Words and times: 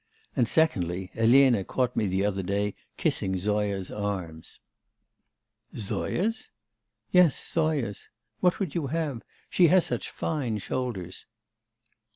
And, 0.35 0.47
secondly, 0.47 1.11
Elena 1.13 1.63
caught 1.63 1.95
me 1.95 2.07
the 2.07 2.25
other 2.25 2.41
day 2.41 2.73
kissing 2.97 3.37
Zoya's 3.37 3.91
arms!' 3.91 4.59
'Zoya's?' 5.77 6.49
'Yes, 7.11 7.51
Zoya's. 7.53 8.09
What 8.39 8.59
would 8.59 8.73
you 8.73 8.87
have? 8.87 9.21
She 9.51 9.67
has 9.67 9.85
such 9.85 10.09
fine 10.09 10.57
shoulders. 10.57 11.27